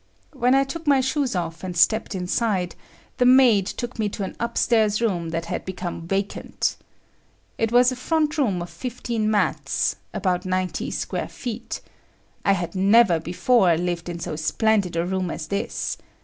[0.33, 2.73] When I took my shoes off and stepped inside,
[3.17, 6.75] the maid took me to an upstairs room that had became vacant.
[7.59, 11.81] It was a front room of 15 mats (about 90 square feet).
[12.43, 15.97] I had never before lived in so splendid a room as this.